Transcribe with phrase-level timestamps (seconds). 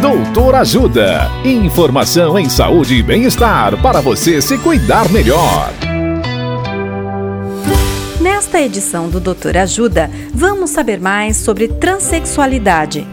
[0.00, 1.30] Doutor Ajuda.
[1.42, 5.70] Informação em saúde e bem-estar para você se cuidar melhor.
[8.20, 13.06] Nesta edição do Doutor Ajuda, vamos saber mais sobre transexualidade.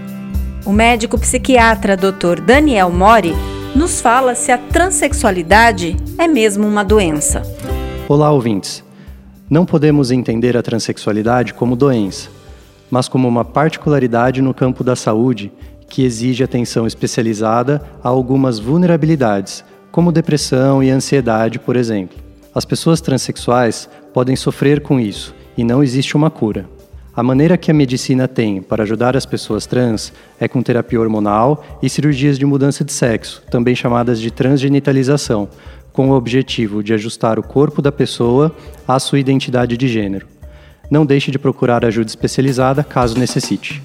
[0.66, 2.42] O médico psiquiatra Dr.
[2.46, 3.34] Daniel Mori
[3.74, 7.44] nos fala se a transexualidade é mesmo uma doença.
[8.10, 8.84] Olá, ouvintes.
[9.50, 12.30] Não podemos entender a transexualidade como doença,
[12.92, 15.50] mas como uma particularidade no campo da saúde
[15.94, 22.18] que exige atenção especializada a algumas vulnerabilidades, como depressão e ansiedade, por exemplo.
[22.52, 26.68] As pessoas transexuais podem sofrer com isso e não existe uma cura.
[27.16, 31.64] A maneira que a medicina tem para ajudar as pessoas trans é com terapia hormonal
[31.80, 35.48] e cirurgias de mudança de sexo, também chamadas de transgenitalização,
[35.92, 38.52] com o objetivo de ajustar o corpo da pessoa
[38.88, 40.26] à sua identidade de gênero.
[40.90, 43.80] Não deixe de procurar ajuda especializada caso necessite.